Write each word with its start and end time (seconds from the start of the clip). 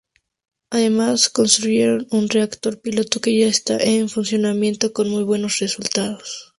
Además, 0.71 1.29
construyeron 1.29 2.07
un 2.09 2.27
reactor 2.27 2.81
piloto 2.81 3.21
que 3.21 3.37
ya 3.37 3.45
está 3.45 3.77
en 3.77 4.09
funcionamiento, 4.09 4.93
con 4.93 5.11
muy 5.11 5.21
buenos 5.21 5.59
resultados. 5.59 6.49